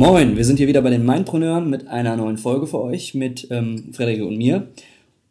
[0.00, 3.48] Moin, wir sind hier wieder bei den Mindpreneuren mit einer neuen Folge für euch mit
[3.50, 4.68] ähm, Frederik und mir.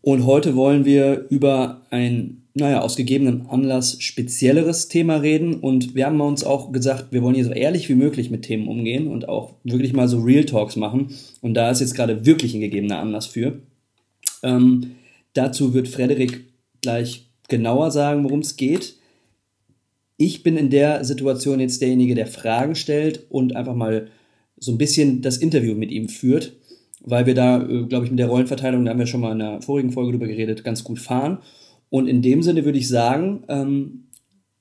[0.04, 5.56] Und heute wollen wir über ein, naja, aus gegebenem Anlass spezielleres Thema reden.
[5.56, 8.68] Und wir haben uns auch gesagt, wir wollen hier so ehrlich wie möglich mit Themen
[8.68, 11.16] umgehen und auch wirklich mal so Real Talks machen.
[11.42, 13.64] Und da ist jetzt gerade wirklich ein gegebener Anlass für.
[14.44, 14.92] Ähm,
[15.34, 16.46] dazu wird Frederik
[16.84, 18.98] gleich genauer sagen, worum es geht.
[20.18, 24.10] Ich bin in der Situation jetzt derjenige, der Fragen stellt und einfach mal
[24.60, 26.54] so ein bisschen das Interview mit ihm führt,
[27.02, 29.40] weil wir da, äh, glaube ich, mit der Rollenverteilung, da haben wir schon mal in
[29.40, 31.40] der vorigen Folge drüber geredet, ganz gut fahren.
[31.90, 34.10] Und in dem Sinne würde ich sagen, ähm,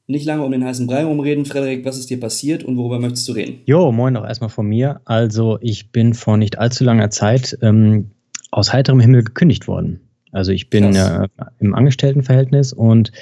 [0.06, 1.44] nicht lange um den heißen Brei rumreden.
[1.44, 3.60] Frederik, was ist dir passiert und worüber möchtest du reden?
[3.66, 5.02] Jo, moin auch erstmal von mir.
[5.04, 8.12] Also ich bin vor nicht allzu langer Zeit ähm,
[8.50, 10.00] aus heiterem Himmel gekündigt worden.
[10.32, 13.12] Also ich bin äh, im Angestelltenverhältnis und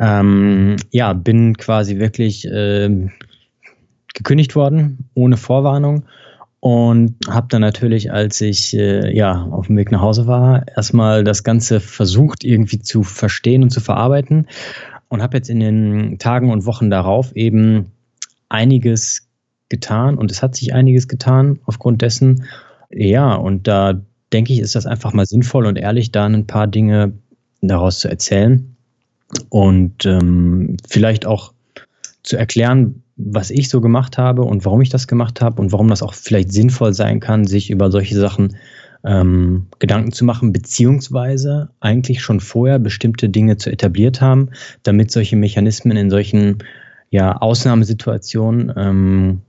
[0.00, 2.90] ähm, ja, bin quasi wirklich äh,
[4.14, 6.04] gekündigt worden, ohne Vorwarnung.
[6.64, 11.24] Und habe dann natürlich, als ich äh, ja auf dem Weg nach Hause war, erstmal
[11.24, 14.46] das Ganze versucht irgendwie zu verstehen und zu verarbeiten.
[15.08, 17.86] Und habe jetzt in den Tagen und Wochen darauf eben
[18.48, 19.26] einiges
[19.70, 20.16] getan.
[20.16, 22.44] Und es hat sich einiges getan aufgrund dessen.
[22.90, 24.00] Ja, und da
[24.32, 27.12] denke ich, ist das einfach mal sinnvoll und ehrlich, da ein paar Dinge
[27.60, 28.76] daraus zu erzählen.
[29.48, 31.54] Und ähm, vielleicht auch
[32.22, 35.88] zu erklären, was ich so gemacht habe und warum ich das gemacht habe und warum
[35.88, 38.56] das auch vielleicht sinnvoll sein kann, sich über solche Sachen
[39.04, 44.50] ähm, Gedanken zu machen, beziehungsweise eigentlich schon vorher bestimmte Dinge zu etabliert haben,
[44.82, 46.58] damit solche Mechanismen in solchen
[47.10, 49.40] ja, Ausnahmesituationen, ähm,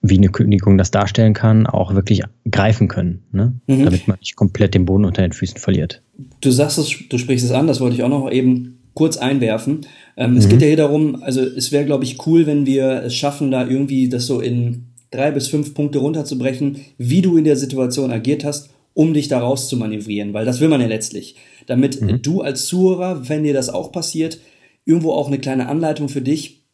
[0.00, 3.52] wie eine Kündigung das darstellen kann, auch wirklich greifen können, ne?
[3.66, 3.84] Mhm.
[3.84, 6.02] damit man nicht komplett den Boden unter den Füßen verliert.
[6.40, 9.82] Du sagst es, du sprichst es an, das wollte ich auch noch eben kurz einwerfen.
[10.16, 10.36] Ähm, mhm.
[10.36, 13.50] Es geht ja hier darum, also es wäre, glaube ich, cool, wenn wir es schaffen,
[13.50, 18.10] da irgendwie das so in drei bis fünf Punkte runterzubrechen, wie du in der Situation
[18.10, 21.36] agiert hast, um dich da raus zu manövrieren, weil das will man ja letztlich.
[21.66, 22.22] Damit mhm.
[22.22, 24.40] du als Zuhörer, wenn dir das auch passiert,
[24.84, 26.64] irgendwo auch eine kleine Anleitung für dich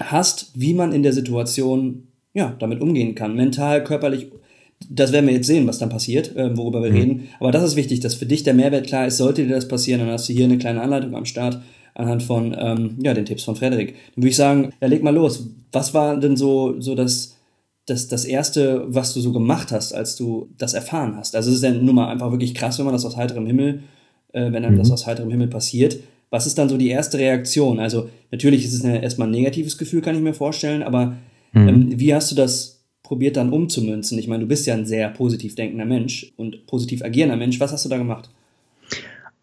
[0.00, 3.34] hast, wie man in der Situation ja, damit umgehen kann.
[3.34, 4.28] Mental, körperlich,
[4.88, 6.96] das werden wir jetzt sehen, was dann passiert, äh, worüber wir mhm.
[6.96, 7.28] reden.
[7.40, 9.16] Aber das ist wichtig, dass für dich der Mehrwert klar ist.
[9.16, 11.60] Sollte dir das passieren, dann hast du hier eine kleine Anleitung am Start
[11.94, 13.94] anhand von ähm, ja, den Tipps von Frederik.
[14.14, 15.48] Dann würde ich sagen, ja, leg mal los.
[15.72, 17.36] Was war denn so, so das,
[17.86, 21.34] das, das Erste, was du so gemacht hast, als du das erfahren hast?
[21.34, 23.82] Also es ist ja nun mal einfach wirklich krass, wenn man das aus heiterem Himmel,
[24.32, 24.78] äh, wenn einem mhm.
[24.78, 25.98] das aus heiterem Himmel passiert.
[26.28, 27.80] Was ist dann so die erste Reaktion?
[27.80, 31.16] Also natürlich ist es eine, erstmal ein negatives Gefühl, kann ich mir vorstellen, aber
[31.52, 31.68] mhm.
[31.68, 32.75] ähm, wie hast du das
[33.06, 34.18] probiert dann umzumünzen?
[34.18, 37.60] Ich meine, du bist ja ein sehr positiv denkender Mensch und positiv agierender Mensch.
[37.60, 38.28] Was hast du da gemacht?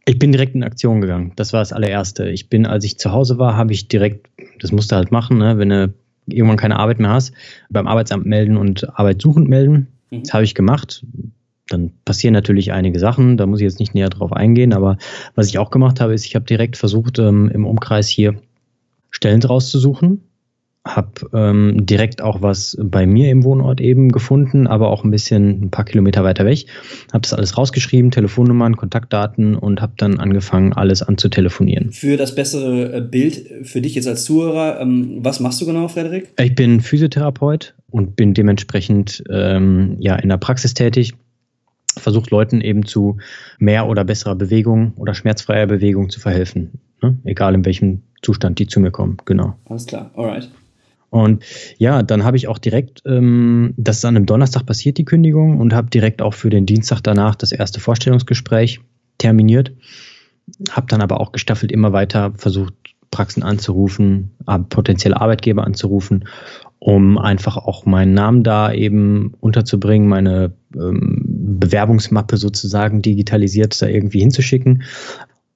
[0.06, 1.31] Ich bin direkt in Aktion gegangen.
[1.38, 2.29] Das war das allererste.
[2.29, 4.28] Ich bin, als ich zu Hause war, habe ich direkt,
[4.59, 5.94] das musst du halt machen, ne, wenn du
[6.28, 7.34] irgendwann keine Arbeit mehr hast,
[7.69, 9.88] beim Arbeitsamt melden und arbeitssuchend melden.
[10.12, 10.24] Mhm.
[10.24, 11.06] Das habe ich gemacht.
[11.69, 14.97] Dann passieren natürlich einige Sachen, da muss ich jetzt nicht näher drauf eingehen, aber
[15.35, 18.35] was ich auch gemacht habe, ist, ich habe direkt versucht, ähm, im Umkreis hier
[19.09, 20.22] Stellen rauszusuchen,
[20.86, 25.64] habe ähm, direkt auch was bei mir im Wohnort eben gefunden, aber auch ein bisschen
[25.64, 26.66] ein paar Kilometer weiter weg.
[27.14, 31.92] Habe das alles rausgeschrieben, Telefonnummern, Kontaktdaten und habe dann angefangen, alles anzutelefonieren.
[31.94, 35.88] Für das bessere äh, Bild für dich jetzt als Zuhörer, ähm, was machst du genau,
[35.88, 36.34] Frederik?
[36.38, 41.14] Ich bin Physiotherapeut und bin dementsprechend ähm, ja in der Praxis tätig.
[41.96, 43.18] Versucht Leuten eben zu
[43.60, 46.82] mehr oder besserer Bewegung oder schmerzfreier Bewegung zu verhelfen.
[47.02, 47.20] Ne?
[47.24, 49.18] Egal in welchem Zustand die zu mir kommen.
[49.26, 49.56] Genau.
[49.66, 50.50] Alles klar, alright.
[51.13, 51.44] Und
[51.78, 55.60] ja, dann habe ich auch direkt, ähm, das ist an einem Donnerstag passiert, die Kündigung,
[55.60, 58.80] und habe direkt auch für den Dienstag danach das erste Vorstellungsgespräch
[59.19, 59.71] terminiert.
[60.71, 62.74] Habe dann aber auch gestaffelt immer weiter versucht,
[63.12, 64.31] Praxen anzurufen,
[64.69, 66.25] potenzielle Arbeitgeber anzurufen,
[66.80, 71.21] um einfach auch meinen Namen da eben unterzubringen, meine ähm,
[71.59, 74.81] Bewerbungsmappe sozusagen digitalisiert da irgendwie hinzuschicken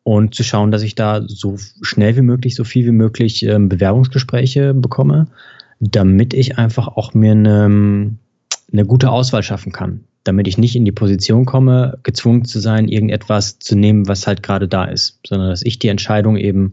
[0.08, 3.68] und zu schauen, dass ich da so schnell wie möglich, so viel wie möglich ähm,
[3.68, 5.28] Bewerbungsgespräche bekomme,
[5.82, 8.16] damit ich einfach auch mir eine,
[8.72, 10.06] eine gute Auswahl schaffen kann.
[10.24, 14.44] Damit ich nicht in die Position komme, gezwungen zu sein, irgendetwas zu nehmen, was halt
[14.44, 16.72] gerade da ist, sondern dass ich die Entscheidung eben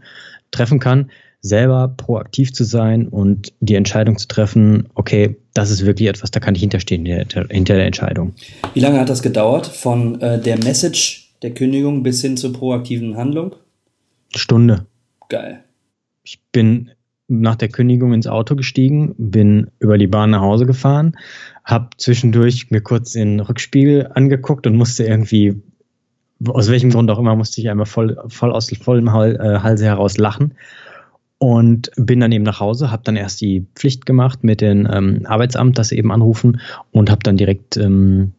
[0.52, 1.10] treffen kann,
[1.40, 6.38] selber proaktiv zu sein und die Entscheidung zu treffen, okay, das ist wirklich etwas, da
[6.38, 8.32] kann ich hinterstehen, hinter der Entscheidung.
[8.75, 13.19] Wie lange hat das gedauert von äh, der Message der Kündigung bis hin zur proaktiven
[13.19, 13.55] Handlung?
[14.35, 14.87] Stunde.
[15.29, 15.62] Geil.
[16.23, 16.93] Ich bin
[17.29, 21.19] nach der Kündigung ins Auto gestiegen, bin über die Bahn nach Hause gefahren,
[21.62, 25.61] habe zwischendurch mir kurz den Rückspiegel angeguckt und musste irgendwie,
[26.46, 30.17] aus welchem Grund auch immer, musste ich einmal voll, voll aus vollem äh, Halse heraus
[30.17, 30.55] lachen
[31.37, 35.26] und bin dann eben nach Hause, habe dann erst die Pflicht gemacht mit dem ähm,
[35.26, 38.32] Arbeitsamt, das eben anrufen und habe dann direkt, ähm,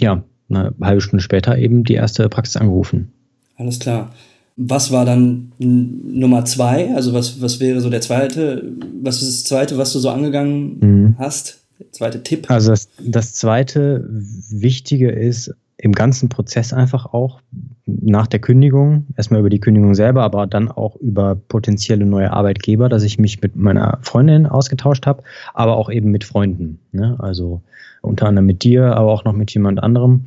[0.00, 3.12] ja, eine halbe Stunde später eben die erste Praxis angerufen.
[3.56, 4.12] Alles klar.
[4.56, 6.94] Was war dann Nummer zwei?
[6.94, 10.78] Also was, was wäre so der zweite, was ist das zweite, was du so angegangen
[10.80, 11.14] mhm.
[11.18, 11.64] hast?
[11.80, 12.50] Der zweite Tipp?
[12.50, 15.52] Also das, das zweite Wichtige ist
[15.84, 17.42] im ganzen Prozess einfach auch
[17.84, 22.88] nach der Kündigung, erstmal über die Kündigung selber, aber dann auch über potenzielle neue Arbeitgeber,
[22.88, 25.22] dass ich mich mit meiner Freundin ausgetauscht habe,
[25.52, 26.78] aber auch eben mit Freunden.
[26.92, 27.16] Ne?
[27.18, 27.60] Also
[28.00, 30.24] unter anderem mit dir, aber auch noch mit jemand anderem.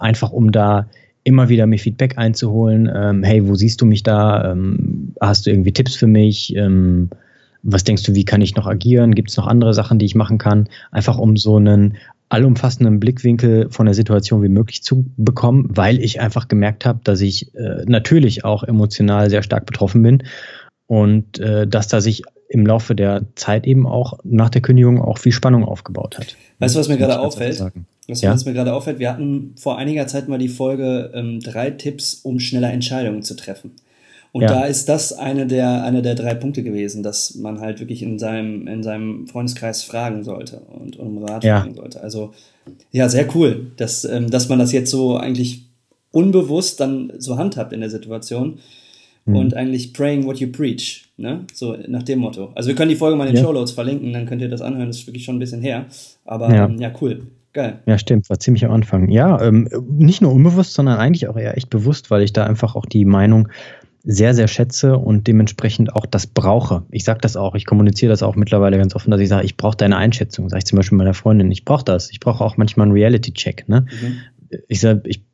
[0.00, 0.88] Einfach um da
[1.22, 2.90] immer wieder mir Feedback einzuholen.
[2.92, 4.50] Ähm, hey, wo siehst du mich da?
[4.50, 6.52] Ähm, hast du irgendwie Tipps für mich?
[6.56, 7.10] Ähm,
[7.62, 9.14] was denkst du, wie kann ich noch agieren?
[9.14, 10.68] Gibt es noch andere Sachen, die ich machen kann?
[10.90, 11.96] Einfach um so einen
[12.28, 17.20] allumfassenden Blickwinkel von der Situation wie möglich zu bekommen, weil ich einfach gemerkt habe, dass
[17.20, 20.22] ich äh, natürlich auch emotional sehr stark betroffen bin
[20.86, 25.18] und äh, dass da sich im Laufe der Zeit eben auch nach der Kündigung auch
[25.18, 26.36] viel Spannung aufgebaut hat.
[26.58, 27.60] Weißt du, was mir gerade auffällt?
[28.08, 28.32] Was, ja?
[28.32, 32.14] was mir gerade auffällt, wir hatten vor einiger Zeit mal die Folge ähm, drei Tipps,
[32.14, 33.72] um schneller Entscheidungen zu treffen.
[34.36, 34.48] Und ja.
[34.48, 38.18] da ist das eine der, eine der drei Punkte gewesen, dass man halt wirklich in
[38.18, 41.60] seinem, in seinem Freundeskreis fragen sollte und um Rat ja.
[41.60, 42.02] fragen sollte.
[42.02, 42.34] Also
[42.92, 45.64] ja, sehr cool, dass, ähm, dass man das jetzt so eigentlich
[46.10, 48.58] unbewusst dann so handhabt in der Situation
[49.24, 49.36] mhm.
[49.36, 51.46] und eigentlich praying what you preach, ne?
[51.54, 52.50] So nach dem Motto.
[52.54, 53.48] Also wir können die Folge mal in den ja.
[53.48, 55.86] Show Notes verlinken, dann könnt ihr das anhören, das ist wirklich schon ein bisschen her.
[56.26, 57.22] Aber ja, ähm, ja cool.
[57.54, 57.78] Geil.
[57.86, 59.08] Ja, stimmt, war ziemlich am Anfang.
[59.08, 59.66] Ja, ähm,
[59.96, 63.06] nicht nur unbewusst, sondern eigentlich auch eher echt bewusst, weil ich da einfach auch die
[63.06, 63.48] Meinung
[64.08, 66.84] sehr, sehr schätze und dementsprechend auch das brauche.
[66.90, 69.56] Ich sage das auch, ich kommuniziere das auch mittlerweile ganz offen, dass ich sage, ich
[69.56, 70.48] brauche deine Einschätzung.
[70.48, 72.10] Sage ich zum Beispiel meiner Freundin, ich brauche das.
[72.12, 73.68] Ich brauche auch manchmal einen Reality-Check.
[73.68, 73.86] Ne?
[73.90, 74.58] Mhm.
[74.68, 75.24] Ich sage, ich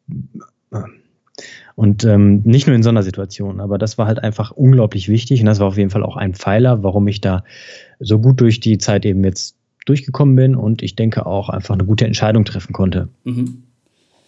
[1.75, 5.41] und ähm, nicht nur in so einer Situation, aber das war halt einfach unglaublich wichtig
[5.41, 7.45] und das war auf jeden Fall auch ein Pfeiler, warum ich da
[7.99, 11.85] so gut durch die Zeit eben jetzt durchgekommen bin und ich denke auch einfach eine
[11.85, 13.09] gute Entscheidung treffen konnte.
[13.25, 13.65] Mhm.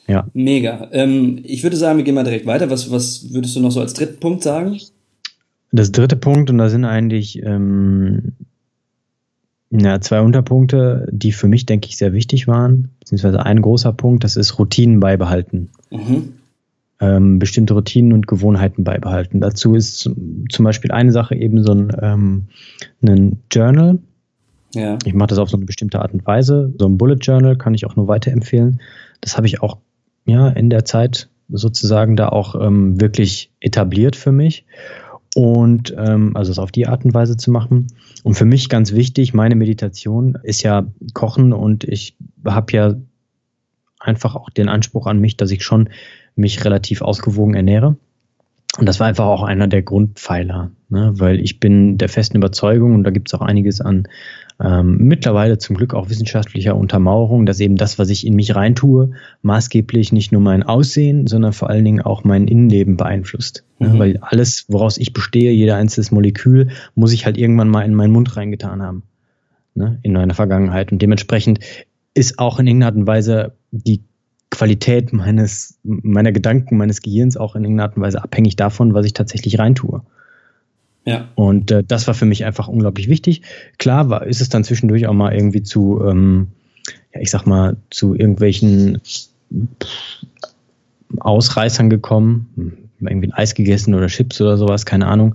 [0.06, 0.26] Ja.
[0.34, 0.88] Mega.
[0.92, 2.70] Ähm, ich würde sagen, wir gehen mal direkt weiter.
[2.70, 4.78] Was, was würdest du noch so als dritten Punkt sagen?
[5.72, 8.32] Das dritte Punkt, und da sind eigentlich ähm,
[9.70, 14.22] ja, zwei Unterpunkte, die für mich, denke ich, sehr wichtig waren, beziehungsweise ein großer Punkt,
[14.22, 15.70] das ist Routinen beibehalten.
[15.90, 16.34] Mhm.
[17.00, 19.40] Ähm, bestimmte Routinen und Gewohnheiten beibehalten.
[19.40, 22.44] Dazu ist zum Beispiel eine Sache eben so ein, ähm,
[23.02, 23.98] ein Journal.
[24.74, 24.98] Ja.
[25.04, 26.72] Ich mache das auf so eine bestimmte Art und Weise.
[26.78, 28.80] So ein Bullet Journal kann ich auch nur weiterempfehlen.
[29.20, 29.78] Das habe ich auch
[30.24, 34.64] ja in der Zeit sozusagen da auch ähm, wirklich etabliert für mich
[35.34, 37.88] und ähm, also es auf die Art und Weise zu machen.
[38.22, 42.94] Und für mich ganz wichtig, meine Meditation ist ja Kochen und ich habe ja
[43.98, 45.90] einfach auch den Anspruch an mich, dass ich schon
[46.36, 47.96] mich relativ ausgewogen ernähre.
[48.78, 51.12] Und das war einfach auch einer der Grundpfeiler, ne?
[51.16, 54.08] weil ich bin der festen Überzeugung, und da gibt es auch einiges an
[54.62, 59.10] ähm, mittlerweile zum Glück auch wissenschaftlicher Untermauerung, dass eben das, was ich in mich reintue,
[59.42, 63.64] maßgeblich nicht nur mein Aussehen, sondern vor allen Dingen auch mein Innenleben beeinflusst.
[63.78, 63.86] Mhm.
[63.86, 67.94] Ja, weil alles, woraus ich bestehe, jeder einzelne Molekül, muss ich halt irgendwann mal in
[67.94, 69.02] meinen Mund reingetan haben.
[69.74, 69.98] Ne?
[70.02, 70.92] In meiner Vergangenheit.
[70.92, 71.58] Und dementsprechend
[72.14, 74.02] ist auch in irgendeiner Art und Weise die
[74.54, 79.04] Qualität meines, meiner Gedanken, meines Gehirns auch in irgendeiner Art und Weise abhängig davon, was
[79.04, 80.02] ich tatsächlich reintue.
[81.04, 81.28] Ja.
[81.34, 83.42] Und äh, das war für mich einfach unglaublich wichtig.
[83.78, 86.48] Klar war, ist es dann zwischendurch auch mal irgendwie zu, ähm,
[87.12, 89.00] ja, ich sag mal, zu irgendwelchen
[91.18, 92.48] Ausreißern gekommen.
[92.54, 95.34] Hm, irgendwie ein Eis gegessen oder Chips oder sowas, keine Ahnung.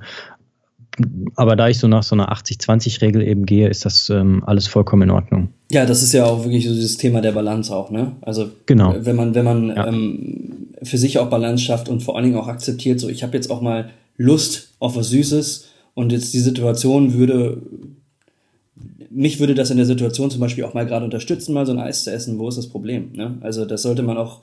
[1.35, 5.03] Aber da ich so nach so einer 80-20-Regel eben gehe, ist das ähm, alles vollkommen
[5.03, 5.49] in Ordnung.
[5.71, 8.13] Ja, das ist ja auch wirklich so dieses Thema der Balance auch, ne?
[8.21, 8.95] Also genau.
[8.99, 9.87] wenn man, wenn man ja.
[9.87, 13.35] ähm, für sich auch Balance schafft und vor allen Dingen auch akzeptiert, so ich habe
[13.35, 17.61] jetzt auch mal Lust auf was Süßes und jetzt die Situation würde,
[19.09, 21.79] mich würde das in der Situation zum Beispiel auch mal gerade unterstützen, mal so ein
[21.79, 22.37] Eis zu essen.
[22.39, 23.11] Wo ist das Problem?
[23.13, 23.37] Ne?
[23.41, 24.41] Also das sollte man auch,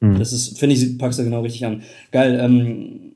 [0.00, 0.18] mhm.
[0.18, 1.82] das ist, finde ich, packst du genau richtig an.
[2.10, 2.38] Geil.
[2.40, 3.11] Ähm,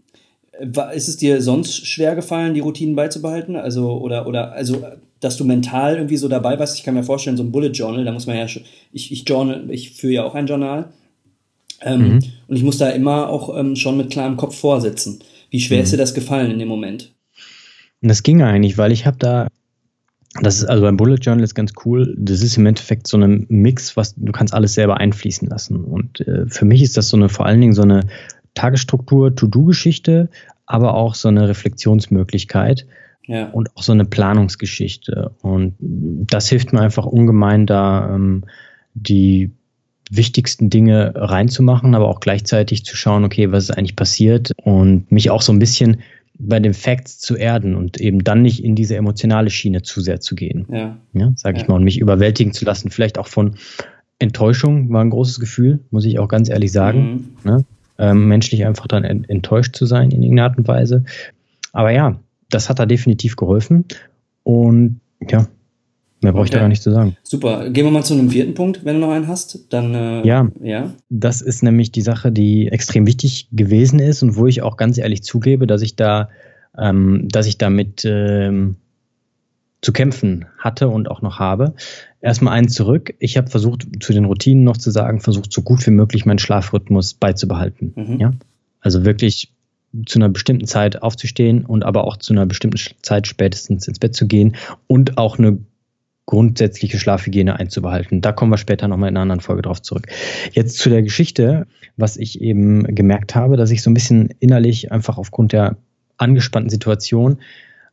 [0.95, 3.57] ist es dir sonst schwer gefallen, die Routinen beizubehalten?
[3.57, 4.83] Also, oder, oder, also,
[5.21, 6.77] dass du mental irgendwie so dabei warst?
[6.79, 8.47] Ich kann mir vorstellen, so ein Bullet Journal, da muss man ja,
[8.93, 10.93] ich, ich journal, ich führe ja auch ein Journal.
[11.83, 12.25] Ähm, mhm.
[12.49, 15.21] Und ich muss da immer auch ähm, schon mit klarem Kopf vorsitzen.
[15.51, 15.85] Wie schwer mhm.
[15.85, 17.13] ist dir das gefallen in dem Moment?
[18.03, 19.49] das ging eigentlich, weil ich habe da
[20.43, 22.15] das ist also beim Bullet Journal ist ganz cool.
[22.19, 25.85] Das ist im Endeffekt so ein Mix, was du kannst alles selber einfließen lassen.
[25.85, 28.07] Und äh, für mich ist das so eine vor allen Dingen so eine
[28.57, 30.29] Tagesstruktur, To-Do-Geschichte,
[30.67, 32.87] aber auch so eine Reflexionsmöglichkeit
[33.27, 33.49] ja.
[33.51, 35.31] und auch so eine Planungsgeschichte.
[35.43, 38.45] Und das hilft mir einfach ungemein, da ähm,
[38.95, 39.53] die
[40.11, 45.31] wichtigsten Dinge reinzumachen, aber auch gleichzeitig zu schauen, okay, was ist eigentlich passiert und mich
[45.31, 45.99] auch so ein bisschen
[46.39, 50.21] bei den Facts zu erden und eben dann nicht in diese emotionale Schiene zu sehr
[50.21, 50.67] zu gehen.
[50.71, 50.97] Ja.
[51.13, 51.69] ja sag ich ja.
[51.69, 53.57] mal, und mich überwältigen zu lassen, vielleicht auch von
[54.19, 57.29] Enttäuschung war ein großes Gefühl, muss ich auch ganz ehrlich sagen.
[57.45, 57.51] Mhm.
[57.51, 57.65] Ne?
[57.99, 61.05] Ähm, menschlich einfach dann enttäuscht zu sein in irgendeiner Art und Weise.
[61.73, 62.19] Aber ja,
[62.51, 63.85] das hat da definitiv geholfen.
[64.43, 65.47] Und ja,
[66.23, 66.57] Mehr brauche ich okay.
[66.57, 67.17] da gar nicht zu sagen.
[67.23, 67.69] Super.
[67.71, 69.73] Gehen wir mal zu einem vierten Punkt, wenn du noch einen hast.
[69.73, 74.37] Dann, äh, ja, ja, das ist nämlich die Sache, die extrem wichtig gewesen ist und
[74.37, 76.31] wo ich auch ganz ehrlich zugebe, dass ich da,
[76.77, 78.77] ähm, dass ich damit ähm,
[79.83, 81.75] zu kämpfen hatte und auch noch habe.
[82.21, 83.15] Erstmal einen zurück.
[83.19, 86.39] Ich habe versucht, zu den Routinen noch zu sagen, versucht so gut wie möglich meinen
[86.39, 87.93] Schlafrhythmus beizubehalten.
[87.95, 88.21] Mhm.
[88.21, 88.33] Ja?
[88.81, 89.53] Also wirklich
[90.07, 94.15] zu einer bestimmten Zeit aufzustehen und aber auch zu einer bestimmten Zeit spätestens ins Bett
[94.15, 94.57] zu gehen
[94.87, 95.59] und auch eine
[96.27, 98.21] grundsätzliche Schlafhygiene einzubehalten.
[98.21, 100.09] Da kommen wir später nochmal in einer anderen Folge drauf zurück.
[100.53, 101.67] Jetzt zu der Geschichte,
[101.97, 105.77] was ich eben gemerkt habe, dass ich so ein bisschen innerlich einfach aufgrund der
[106.19, 107.39] angespannten Situation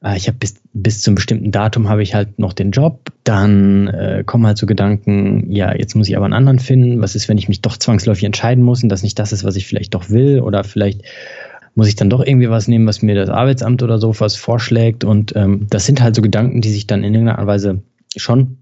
[0.03, 3.87] äh, ich habe bis, bis zum bestimmten Datum habe ich halt noch den Job, dann
[3.87, 7.29] äh, kommen halt so Gedanken, ja, jetzt muss ich aber einen anderen finden, was ist,
[7.29, 9.93] wenn ich mich doch zwangsläufig entscheiden muss und das nicht das ist, was ich vielleicht
[9.93, 10.41] doch will?
[10.41, 11.01] Oder vielleicht
[11.75, 15.03] muss ich dann doch irgendwie was nehmen, was mir das Arbeitsamt oder so was vorschlägt?
[15.03, 17.81] Und ähm, das sind halt so Gedanken, die sich dann in irgendeiner Weise
[18.15, 18.57] schon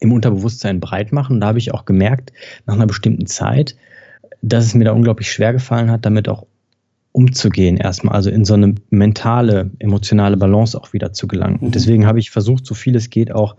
[0.00, 1.34] im Unterbewusstsein breit machen.
[1.34, 2.32] Und da habe ich auch gemerkt,
[2.66, 3.76] nach einer bestimmten Zeit,
[4.42, 6.46] dass es mir da unglaublich schwer gefallen hat, damit auch
[7.14, 11.58] umzugehen erstmal, also in so eine mentale, emotionale Balance auch wieder zu gelangen.
[11.60, 11.66] Mhm.
[11.66, 13.54] Und deswegen habe ich versucht, so viel es geht auch,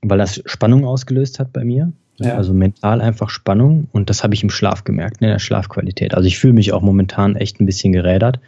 [0.00, 2.36] weil das Spannung ausgelöst hat bei mir, ja.
[2.36, 6.14] also mental einfach Spannung und das habe ich im Schlaf gemerkt, ne, in der Schlafqualität.
[6.14, 8.38] Also ich fühle mich auch momentan echt ein bisschen gerädert,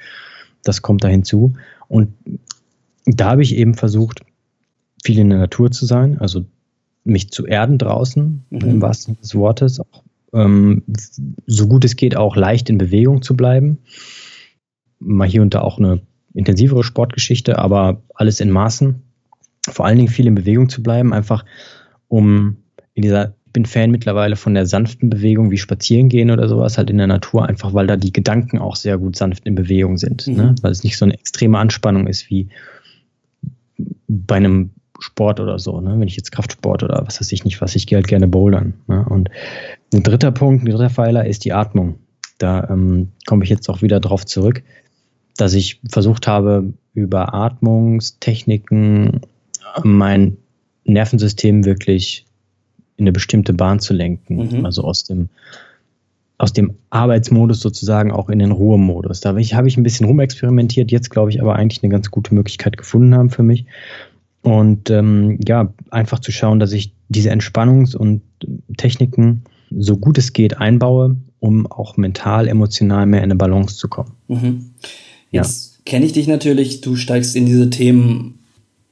[0.62, 1.54] das kommt da hinzu
[1.88, 2.12] und
[3.04, 4.20] da habe ich eben versucht,
[5.02, 6.44] viel in der Natur zu sein, also
[7.02, 8.60] mich zu erden draußen, mhm.
[8.60, 10.84] im wahrsten Sinne des Wortes, auch, ähm,
[11.46, 13.78] so gut es geht auch leicht in Bewegung zu bleiben.
[14.98, 16.00] Mal hier und da auch eine
[16.34, 19.02] intensivere Sportgeschichte, aber alles in Maßen.
[19.68, 21.44] Vor allen Dingen viel in Bewegung zu bleiben, einfach
[22.08, 22.58] um
[22.94, 26.78] in dieser, ich bin Fan mittlerweile von der sanften Bewegung wie Spazieren gehen oder sowas,
[26.78, 29.96] halt in der Natur, einfach weil da die Gedanken auch sehr gut sanft in Bewegung
[29.96, 30.26] sind.
[30.26, 30.32] Ne?
[30.32, 30.38] Mhm.
[30.38, 30.54] Ne?
[30.62, 32.48] Weil es nicht so eine extreme Anspannung ist wie
[34.08, 35.98] bei einem Sport oder so, ne?
[35.98, 38.74] wenn ich jetzt Kraftsport oder was weiß ich nicht, was ich halt gerne bouldern.
[38.86, 39.04] Ne?
[39.08, 39.30] Und
[39.92, 41.96] ein dritter Punkt, ein dritter Pfeiler ist die Atmung.
[42.38, 44.62] Da ähm, komme ich jetzt auch wieder drauf zurück,
[45.36, 49.20] dass ich versucht habe, über Atmungstechniken
[49.84, 50.36] mein
[50.84, 52.24] Nervensystem wirklich
[52.96, 54.58] in eine bestimmte Bahn zu lenken.
[54.58, 54.64] Mhm.
[54.64, 55.28] Also aus dem,
[56.38, 59.20] aus dem Arbeitsmodus sozusagen auch in den Ruhemodus.
[59.20, 62.10] Da habe ich, hab ich ein bisschen rumexperimentiert, jetzt glaube ich aber eigentlich eine ganz
[62.10, 63.66] gute Möglichkeit gefunden haben für mich.
[64.42, 68.22] Und ähm, ja, einfach zu schauen, dass ich diese Entspannungs- und
[68.76, 69.42] Techniken
[69.76, 74.12] so gut es geht einbaue, um auch mental, emotional mehr in eine Balance zu kommen.
[74.28, 74.70] Mhm.
[75.36, 75.82] Jetzt ja.
[75.84, 78.40] kenne ich dich natürlich, du steigst in diese Themen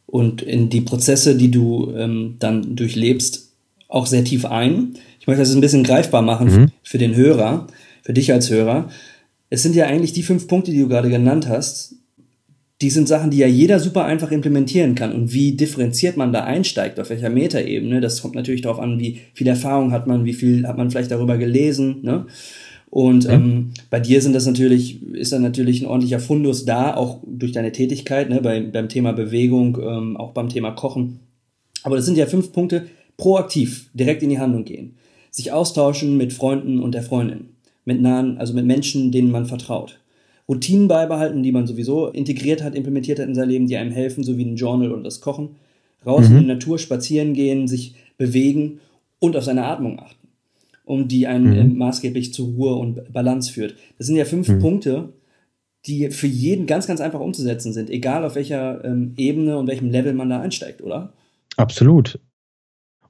[0.07, 3.51] und in die Prozesse, die du ähm, dann durchlebst,
[3.89, 4.95] auch sehr tief ein.
[5.21, 6.71] Ich möchte das ein bisschen greifbar machen mhm.
[6.83, 7.67] für den Hörer,
[8.03, 8.91] für dich als Hörer.
[9.51, 11.97] Es sind ja eigentlich die fünf Punkte, die du gerade genannt hast,
[12.81, 15.13] die sind Sachen, die ja jeder super einfach implementieren kann.
[15.13, 19.21] Und wie differenziert man da einsteigt, auf welcher Metaebene, das kommt natürlich darauf an, wie
[19.33, 22.01] viel Erfahrung hat man, wie viel hat man vielleicht darüber gelesen.
[22.03, 22.27] Ne?
[22.95, 27.19] Und ähm, bei dir sind das natürlich, ist dann natürlich ein ordentlicher Fundus da, auch
[27.27, 31.19] durch deine Tätigkeit, ne, bei, beim Thema Bewegung, ähm, auch beim Thema Kochen.
[31.83, 32.87] Aber das sind ja fünf Punkte,
[33.17, 34.95] proaktiv, direkt in die Handlung gehen.
[35.33, 37.49] Sich austauschen mit Freunden und der Freundin,
[37.85, 39.99] mit nahen, also mit Menschen, denen man vertraut.
[40.49, 44.23] Routinen beibehalten, die man sowieso integriert hat, implementiert hat in sein Leben, die einem helfen,
[44.23, 45.57] so wie ein Journal und das Kochen.
[46.07, 46.37] Raus mhm.
[46.37, 48.79] in die Natur, spazieren gehen, sich bewegen
[49.19, 50.24] und auf seine Atmung achten,
[50.85, 51.79] um die einen mhm.
[51.79, 53.77] maßgeblich zur Ruhe und Balance führt.
[53.99, 54.61] Das sind ja fünf mhm.
[54.61, 55.13] Punkte,
[55.87, 59.91] die für jeden ganz, ganz einfach umzusetzen sind, egal auf welcher ähm, Ebene und welchem
[59.91, 61.13] Level man da einsteigt, oder?
[61.57, 62.19] Absolut.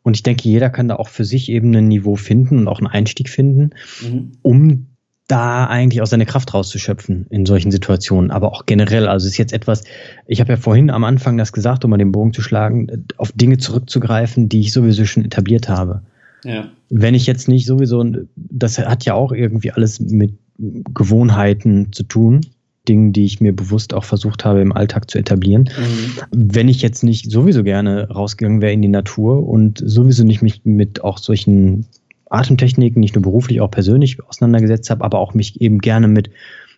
[0.02, 2.78] Und ich denke, jeder kann da auch für sich eben ein Niveau finden und auch
[2.78, 3.71] einen Einstieg finden,
[4.02, 4.33] mhm.
[4.43, 4.87] um
[5.26, 9.09] da eigentlich auch seine Kraft rauszuschöpfen in solchen Situationen, aber auch generell.
[9.09, 9.85] Also es ist jetzt etwas,
[10.26, 13.33] ich habe ja vorhin am Anfang das gesagt, um mal den Bogen zu schlagen, auf
[13.33, 16.02] Dinge zurückzugreifen, die ich sowieso schon etabliert habe.
[16.45, 16.71] Ja.
[16.91, 18.05] Wenn ich jetzt nicht sowieso,
[18.37, 22.43] das hat ja auch irgendwie alles mit Gewohnheiten zu tun.
[22.89, 25.71] Dingen, die ich mir bewusst auch versucht habe, im Alltag zu etablieren.
[25.77, 26.51] Mhm.
[26.53, 30.65] Wenn ich jetzt nicht sowieso gerne rausgegangen wäre in die Natur und sowieso nicht mich
[30.65, 31.87] mit auch solchen
[32.29, 36.31] Atemtechniken, nicht nur beruflich, auch persönlich auseinandergesetzt habe, aber auch mich eben gerne mit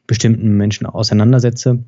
[0.06, 1.80] bestimmten Menschen auseinandersetze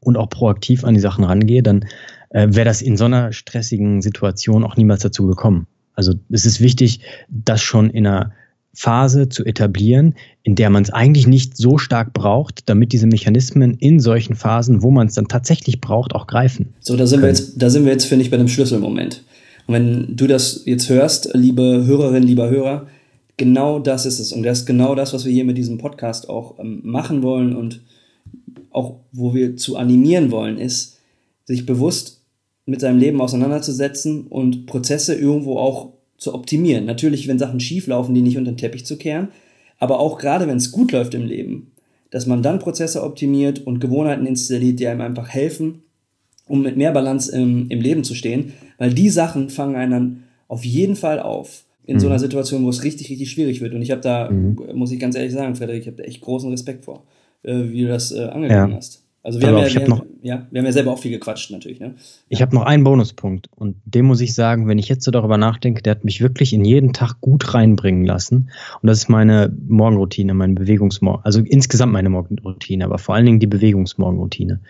[0.00, 1.86] und auch proaktiv an die Sachen rangehe, dann
[2.30, 5.66] äh, wäre das in so einer stressigen Situation auch niemals dazu gekommen.
[5.96, 8.32] Also es ist wichtig, das schon in einer
[8.74, 13.74] Phase zu etablieren, in der man es eigentlich nicht so stark braucht, damit diese Mechanismen
[13.78, 16.74] in solchen Phasen, wo man es dann tatsächlich braucht, auch greifen.
[16.80, 17.34] So, da sind können.
[17.34, 19.24] wir jetzt, da sind wir jetzt, finde ich, bei einem Schlüsselmoment.
[19.66, 22.86] Und wenn du das jetzt hörst, liebe Hörerin, lieber Hörer,
[23.38, 24.32] genau das ist es.
[24.32, 27.56] Und das ist genau das, was wir hier mit diesem Podcast auch ähm, machen wollen
[27.56, 27.80] und
[28.70, 30.98] auch wo wir zu animieren wollen, ist,
[31.46, 32.15] sich bewusst
[32.66, 36.84] mit seinem Leben auseinanderzusetzen und Prozesse irgendwo auch zu optimieren.
[36.84, 39.28] Natürlich, wenn Sachen schief laufen, die nicht unter den Teppich zu kehren,
[39.78, 41.72] aber auch gerade wenn es gut läuft im Leben,
[42.10, 45.82] dass man dann Prozesse optimiert und Gewohnheiten installiert, die einem einfach helfen,
[46.48, 50.22] um mit mehr Balance im, im Leben zu stehen, weil die Sachen fangen einen dann
[50.48, 52.00] auf jeden Fall auf in mhm.
[52.00, 53.74] so einer Situation, wo es richtig, richtig schwierig wird.
[53.74, 54.56] Und ich habe da, mhm.
[54.74, 57.04] muss ich ganz ehrlich sagen, Frederik, ich habe da echt großen Respekt vor,
[57.42, 58.76] äh, wie du das äh, angegangen ja.
[58.76, 59.05] hast.
[59.26, 61.80] Also wir, haben ja, wir, noch, ja, wir haben ja selber auch viel gequatscht natürlich.
[61.80, 61.96] Ne?
[62.28, 65.36] Ich habe noch einen Bonuspunkt und dem muss ich sagen, wenn ich jetzt so darüber
[65.36, 68.50] nachdenke, der hat mich wirklich in jeden Tag gut reinbringen lassen.
[68.80, 73.40] Und das ist meine Morgenroutine, meine Bewegungsmorgen, also insgesamt meine Morgenroutine, aber vor allen Dingen
[73.40, 74.60] die Bewegungsmorgenroutine.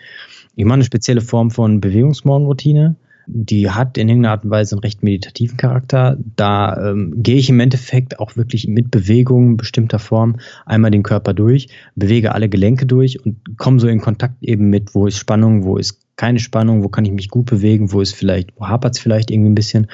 [0.55, 2.95] Ich mache eine spezielle Form von Bewegungsmorgenroutine
[3.27, 6.17] die hat in irgendeiner Art und Weise einen recht meditativen Charakter.
[6.35, 11.33] Da ähm, gehe ich im Endeffekt auch wirklich mit Bewegungen bestimmter Form einmal den Körper
[11.33, 15.65] durch, bewege alle Gelenke durch und komme so in Kontakt eben mit, wo ist Spannung,
[15.65, 18.95] wo ist keine Spannung, wo kann ich mich gut bewegen, wo ist vielleicht, wo hapert
[18.95, 19.87] es vielleicht irgendwie ein bisschen.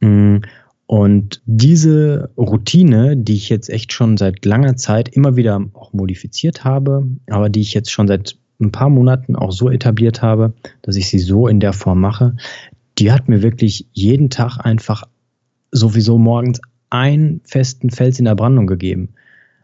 [0.00, 0.38] Mm,
[0.86, 6.64] und diese Routine, die ich jetzt echt schon seit langer Zeit immer wieder auch modifiziert
[6.64, 10.52] habe, aber die ich jetzt schon seit ein paar Monaten auch so etabliert habe,
[10.82, 12.36] dass ich sie so in der Form mache,
[12.98, 15.04] die hat mir wirklich jeden Tag einfach
[15.72, 19.10] sowieso morgens einen festen Fels in der Brandung gegeben.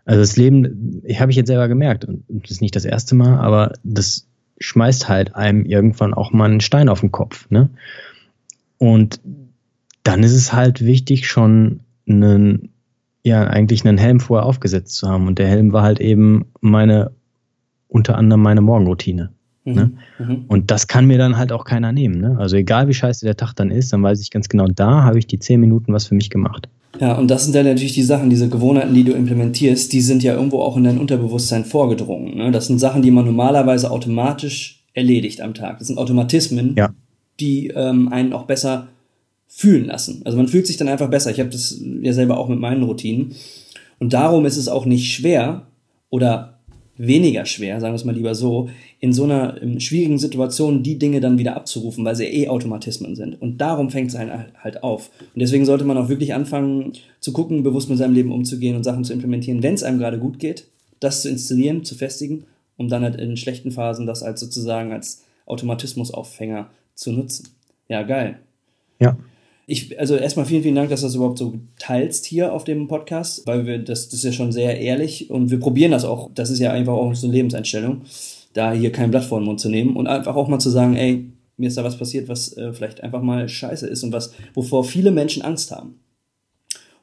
[0.05, 3.39] Also das Leben, habe ich jetzt selber gemerkt, und das ist nicht das erste Mal,
[3.39, 4.27] aber das
[4.59, 7.51] schmeißt halt einem irgendwann auch mal einen Stein auf den Kopf.
[7.51, 7.69] Ne?
[8.79, 9.21] Und
[10.05, 12.71] dann ist es halt wichtig, schon einen,
[13.25, 15.27] ja, eigentlich einen Helm vorher aufgesetzt zu haben.
[15.27, 17.11] Und der Helm war halt eben meine
[17.89, 19.31] unter anderem meine Morgenroutine.
[19.65, 19.75] Mhm.
[19.75, 19.93] Ne?
[20.19, 20.45] Mhm.
[20.49, 22.21] Und das kann mir dann halt auch keiner nehmen.
[22.21, 22.37] Ne?
[22.39, 25.19] Also egal wie scheiße der Tag dann ist, dann weiß ich ganz genau, da habe
[25.19, 26.69] ich die zehn Minuten was für mich gemacht.
[27.01, 30.23] Ja, und das sind dann natürlich die Sachen, diese Gewohnheiten, die du implementierst, die sind
[30.23, 32.39] ja irgendwo auch in dein Unterbewusstsein vorgedrungen.
[32.39, 32.51] Ne?
[32.51, 35.79] Das sind Sachen, die man normalerweise automatisch erledigt am Tag.
[35.79, 36.91] Das sind Automatismen, ja.
[37.39, 38.89] die ähm, einen auch besser
[39.47, 40.23] fühlen lassen.
[40.25, 41.31] Also man fühlt sich dann einfach besser.
[41.31, 43.35] Ich habe das ja selber auch mit meinen Routinen.
[43.99, 45.67] Und darum ist es auch nicht schwer
[46.09, 46.56] oder
[46.99, 48.69] weniger schwer, sagen wir es mal lieber so,
[49.01, 53.41] in so einer schwierigen Situation die Dinge dann wieder abzurufen, weil sie eh Automatismen sind.
[53.41, 55.11] Und darum fängt es halt auf.
[55.35, 58.85] Und deswegen sollte man auch wirklich anfangen zu gucken, bewusst mit seinem Leben umzugehen und
[58.85, 60.69] Sachen zu implementieren, wenn es einem gerade gut geht,
[61.01, 62.45] das zu installieren, zu festigen,
[62.77, 67.49] um dann halt in schlechten Phasen das als sozusagen als Automatismusauffänger zu nutzen.
[67.89, 68.39] Ja, geil.
[68.99, 69.17] Ja.
[69.69, 72.87] Ich, also erstmal vielen, vielen Dank, dass du das überhaupt so teilst hier auf dem
[72.87, 76.31] Podcast, weil wir, das, das ist ja schon sehr ehrlich und wir probieren das auch.
[76.35, 78.03] Das ist ja einfach auch so eine Lebenseinstellung,
[78.53, 80.95] da hier kein Blatt vor den Mund zu nehmen und einfach auch mal zu sagen,
[80.95, 81.27] ey,
[81.57, 84.85] mir ist da was passiert, was äh, vielleicht einfach mal scheiße ist und was, wovor
[84.85, 85.99] viele Menschen Angst haben.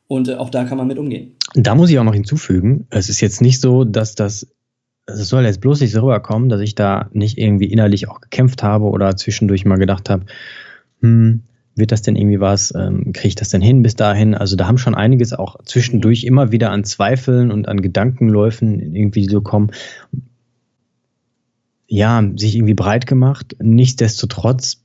[0.08, 1.36] Und äh, auch da kann man mit umgehen.
[1.56, 4.48] Da muss ich auch noch hinzufügen, es ist jetzt nicht so, dass das
[5.06, 8.22] also es soll jetzt bloß nicht so rüberkommen, dass ich da nicht irgendwie innerlich auch
[8.22, 10.26] gekämpft habe oder zwischendurch mal gedacht habe,
[11.02, 11.44] hm,
[11.76, 12.74] wird das denn irgendwie was?
[12.76, 14.36] Ähm, Kriege ich das denn hin bis dahin?
[14.36, 19.26] Also da haben schon einiges auch zwischendurch immer wieder an Zweifeln und an Gedankenläufen irgendwie
[19.26, 19.72] so kommen.
[21.88, 23.56] Ja, sich irgendwie breit gemacht.
[23.62, 24.84] Nichtsdestotrotz,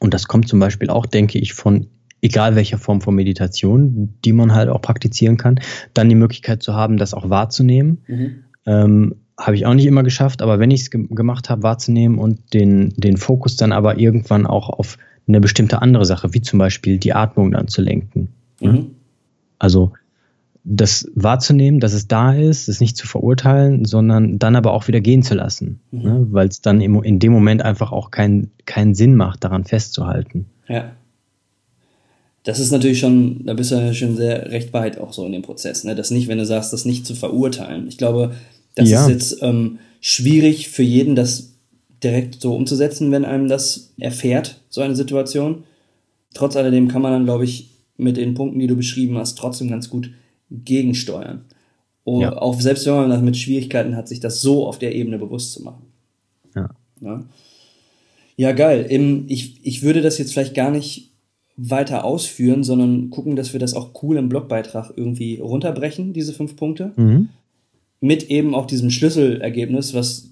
[0.00, 1.88] und das kommt zum Beispiel auch, denke ich, von
[2.20, 5.60] egal welcher Form von Meditation, die man halt auch praktizieren kann,
[5.94, 8.02] dann die Möglichkeit zu haben, das auch wahrzunehmen.
[8.06, 8.44] Mhm.
[8.66, 12.18] Ähm, habe ich auch nicht immer geschafft, aber wenn ich es ge gemacht habe, wahrzunehmen
[12.18, 16.58] und den, den Fokus dann aber irgendwann auch auf eine bestimmte andere Sache, wie zum
[16.58, 18.28] Beispiel die Atmung dann zu lenken.
[18.60, 18.92] Mhm.
[19.58, 19.92] Also
[20.64, 25.00] das wahrzunehmen, dass es da ist, es nicht zu verurteilen, sondern dann aber auch wieder
[25.00, 26.02] gehen zu lassen, mhm.
[26.02, 26.26] ne?
[26.30, 30.46] weil es dann im, in dem Moment einfach auch keinen keinen Sinn macht, daran festzuhalten.
[30.68, 30.92] Ja.
[32.44, 35.32] Das ist natürlich schon, da bist du ja schon sehr recht weit auch so in
[35.32, 35.94] dem Prozess, ne?
[35.94, 37.88] Das nicht, wenn du sagst, das nicht zu verurteilen.
[37.88, 38.32] Ich glaube,
[38.74, 39.02] das ja.
[39.02, 41.54] ist jetzt ähm, schwierig für jeden, das
[42.02, 45.64] direkt so umzusetzen, wenn einem das erfährt, so eine Situation.
[46.34, 49.68] Trotz alledem kann man dann, glaube ich, mit den Punkten, die du beschrieben hast, trotzdem
[49.68, 50.10] ganz gut
[50.50, 51.44] gegensteuern.
[52.04, 52.36] ja.
[52.38, 55.62] auch selbst wenn man damit Schwierigkeiten hat, sich das so auf der Ebene bewusst zu
[55.62, 55.82] machen.
[56.54, 56.70] Ja.
[57.00, 57.24] Ja,
[58.36, 58.86] ja geil.
[59.28, 61.10] Ich, ich würde das jetzt vielleicht gar nicht
[61.56, 66.56] weiter ausführen, sondern gucken, dass wir das auch cool im Blogbeitrag irgendwie runterbrechen, diese fünf
[66.56, 66.92] Punkte.
[66.96, 67.30] Mhm.
[68.00, 70.30] Mit eben auch diesem Schlüsselergebnis, was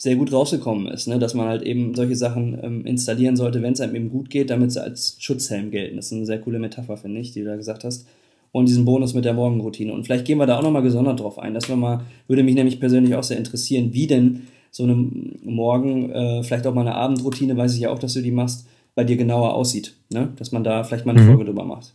[0.00, 1.18] sehr gut rausgekommen ist, ne?
[1.18, 4.48] dass man halt eben solche Sachen ähm, installieren sollte, wenn es einem eben gut geht,
[4.48, 5.96] damit sie als Schutzhelm gelten.
[5.96, 8.08] Das ist eine sehr coole Metapher, finde ich, die du da gesagt hast.
[8.50, 9.92] Und diesen Bonus mit der Morgenroutine.
[9.92, 11.52] Und vielleicht gehen wir da auch nochmal gesondert drauf ein.
[11.52, 16.42] Das mal, würde mich nämlich persönlich auch sehr interessieren, wie denn so eine Morgen, äh,
[16.44, 19.18] vielleicht auch mal eine Abendroutine, weiß ich ja auch, dass du die machst, bei dir
[19.18, 19.96] genauer aussieht.
[20.10, 20.30] Ne?
[20.36, 21.28] Dass man da vielleicht mal eine mhm.
[21.28, 21.94] Folge drüber macht.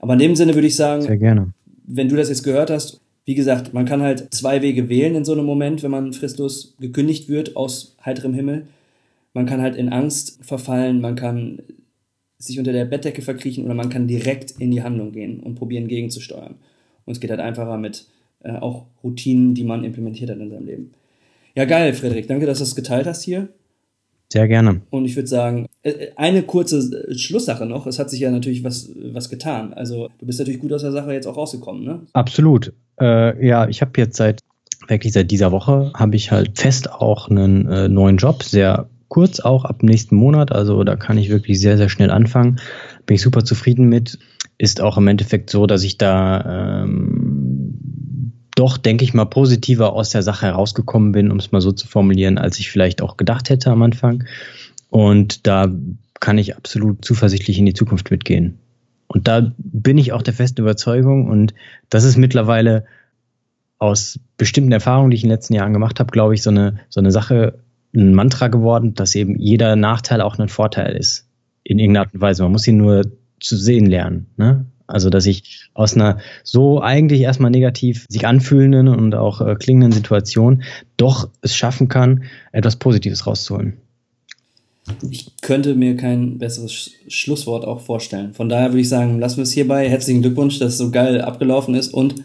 [0.00, 1.52] Aber in dem Sinne würde ich sagen, sehr gerne.
[1.86, 5.24] wenn du das jetzt gehört hast, wie gesagt, man kann halt zwei Wege wählen in
[5.24, 8.66] so einem Moment, wenn man fristlos gekündigt wird aus heiterem Himmel.
[9.32, 11.62] Man kann halt in Angst verfallen, man kann
[12.38, 15.88] sich unter der Bettdecke verkriechen oder man kann direkt in die Handlung gehen und probieren
[15.88, 16.56] gegenzusteuern.
[17.06, 18.06] Und es geht halt einfacher mit
[18.42, 20.92] äh, auch Routinen, die man implementiert hat in seinem Leben.
[21.54, 22.28] Ja, geil, Frederik.
[22.28, 23.48] Danke, dass du das geteilt hast hier.
[24.30, 24.82] Sehr gerne.
[24.90, 25.66] Und ich würde sagen,
[26.16, 27.86] eine kurze äh, Schlusssache noch.
[27.86, 29.74] Es hat sich ja natürlich was, was getan.
[29.74, 32.00] Also du bist natürlich gut aus der Sache jetzt auch rausgekommen, ne?
[32.12, 32.72] Absolut.
[33.00, 34.40] Äh, ja, ich habe jetzt seit
[34.88, 39.40] wirklich seit dieser Woche habe ich halt fest auch einen äh, neuen Job, sehr kurz
[39.40, 40.52] auch ab nächsten Monat.
[40.52, 42.60] Also da kann ich wirklich sehr, sehr schnell anfangen.
[43.06, 44.18] Bin ich super zufrieden mit.
[44.58, 50.10] Ist auch im Endeffekt so, dass ich da ähm, doch, denke ich mal, positiver aus
[50.10, 53.50] der Sache herausgekommen bin, um es mal so zu formulieren, als ich vielleicht auch gedacht
[53.50, 54.24] hätte am Anfang.
[54.94, 55.74] Und da
[56.20, 58.60] kann ich absolut zuversichtlich in die Zukunft mitgehen.
[59.08, 61.52] Und da bin ich auch der festen Überzeugung und
[61.90, 62.84] das ist mittlerweile
[63.80, 66.78] aus bestimmten Erfahrungen, die ich in den letzten Jahren gemacht habe, glaube ich, so eine,
[66.90, 67.58] so eine Sache,
[67.92, 71.26] ein Mantra geworden, dass eben jeder Nachteil auch ein Vorteil ist.
[71.64, 72.44] In irgendeiner Art und Weise.
[72.44, 73.02] Man muss ihn nur
[73.40, 74.28] zu sehen lernen.
[74.36, 74.66] Ne?
[74.86, 79.90] Also, dass ich aus einer so eigentlich erstmal negativ sich anfühlenden und auch äh, klingenden
[79.90, 80.62] Situation
[80.96, 83.78] doch es schaffen kann, etwas Positives rauszuholen.
[85.10, 88.34] Ich könnte mir kein besseres Schlusswort auch vorstellen.
[88.34, 89.88] Von daher würde ich sagen, lassen wir es hierbei.
[89.88, 92.16] Herzlichen Glückwunsch, dass es so geil abgelaufen ist und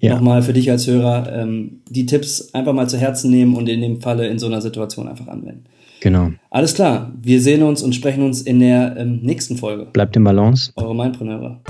[0.00, 0.14] ja.
[0.14, 3.80] nochmal für dich als Hörer ähm, die Tipps einfach mal zu Herzen nehmen und in
[3.80, 5.64] dem Falle in so einer Situation einfach anwenden.
[6.00, 6.30] Genau.
[6.50, 7.12] Alles klar.
[7.22, 9.86] Wir sehen uns und sprechen uns in der ähm, nächsten Folge.
[9.92, 10.72] Bleibt im Balance.
[10.76, 11.60] Eure Mindpreneure.